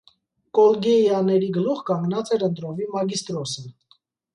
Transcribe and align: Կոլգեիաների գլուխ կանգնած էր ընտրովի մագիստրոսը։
Կոլգեիաների 0.59 1.51
գլուխ 1.59 1.85
կանգնած 1.93 2.35
էր 2.39 2.49
ընտրովի 2.51 2.93
մագիստրոսը։ 2.99 3.73